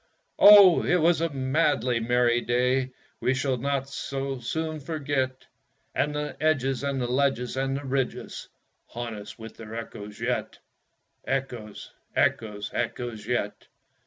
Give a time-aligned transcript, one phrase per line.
[0.39, 5.45] Oh, it was a madly merry day We shall not so soon forget,
[5.93, 8.49] And the edges and the ledges and the ridges
[8.87, 10.57] Haunt us with their echoes yet
[11.27, 13.67] Echoes, echoes, echoes yet!